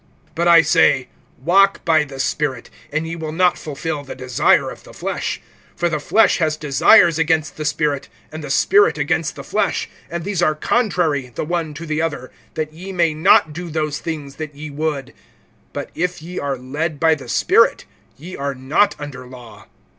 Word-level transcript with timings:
(16)But 0.35 0.47
I 0.47 0.61
say, 0.63 1.09
walk 1.43 1.85
by 1.85 2.03
the 2.03 2.19
Spirit, 2.19 2.71
and 2.91 3.05
ye 3.07 3.15
will 3.15 3.31
not 3.31 3.55
fulfill 3.55 4.03
the 4.03 4.15
desire 4.15 4.71
of 4.71 4.81
the 4.83 4.95
flesh. 4.95 5.39
(17)For 5.77 5.91
the 5.91 5.99
flesh 5.99 6.37
has 6.39 6.57
desires 6.57 7.19
against 7.19 7.55
the 7.55 7.65
Spirit, 7.65 8.09
and 8.31 8.43
the 8.43 8.49
Spirit 8.49 8.97
against 8.97 9.35
the 9.35 9.43
flesh; 9.43 9.91
and 10.09 10.23
these 10.23 10.41
are 10.41 10.55
contrary 10.55 11.31
the 11.35 11.45
one 11.45 11.75
to 11.75 11.85
the 11.85 12.01
other, 12.01 12.31
that 12.55 12.73
ye 12.73 12.91
may 12.91 13.13
not 13.13 13.53
do 13.53 13.69
those 13.69 13.99
things 13.99 14.37
that 14.37 14.55
ye 14.55 14.71
would. 14.71 15.13
(18)But 15.75 15.89
if 15.93 16.19
ye 16.19 16.39
are 16.39 16.57
led 16.57 16.99
by 16.99 17.13
the 17.13 17.29
Spirit, 17.29 17.85
ye 18.17 18.35
are 18.35 18.55
not 18.55 18.95
under 18.97 19.27
law. 19.27 19.67